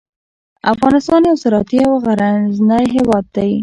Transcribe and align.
افغانستان 0.73 1.21
یو 1.29 1.35
زراعتي 1.43 1.77
او 1.87 1.93
غرنی 2.05 2.83
هیواد 2.95 3.25
دی. 3.35 3.51